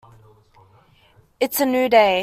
[1.39, 2.17] It's a new day.